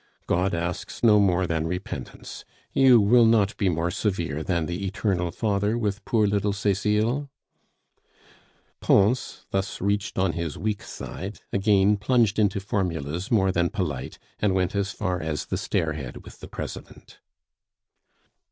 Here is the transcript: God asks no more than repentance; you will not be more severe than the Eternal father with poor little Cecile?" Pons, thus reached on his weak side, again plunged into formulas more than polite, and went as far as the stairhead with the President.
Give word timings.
God 0.25 0.55
asks 0.55 1.03
no 1.03 1.19
more 1.19 1.45
than 1.45 1.67
repentance; 1.67 2.43
you 2.73 2.99
will 2.99 3.27
not 3.27 3.55
be 3.57 3.69
more 3.69 3.91
severe 3.91 4.41
than 4.41 4.65
the 4.65 4.83
Eternal 4.87 5.29
father 5.29 5.77
with 5.77 6.03
poor 6.05 6.25
little 6.25 6.53
Cecile?" 6.53 7.29
Pons, 8.81 9.45
thus 9.51 9.79
reached 9.79 10.17
on 10.17 10.33
his 10.33 10.57
weak 10.57 10.81
side, 10.81 11.41
again 11.53 11.97
plunged 11.97 12.39
into 12.39 12.59
formulas 12.59 13.29
more 13.29 13.51
than 13.51 13.69
polite, 13.69 14.17
and 14.39 14.55
went 14.55 14.75
as 14.75 14.91
far 14.91 15.21
as 15.21 15.45
the 15.45 15.55
stairhead 15.55 16.23
with 16.25 16.39
the 16.39 16.47
President. 16.47 17.19